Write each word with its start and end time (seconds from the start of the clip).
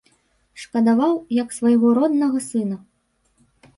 Шкадаваў, 0.61 1.13
як 1.43 1.53
свайго 1.57 1.93
роднага 1.99 2.39
сына. 2.49 2.77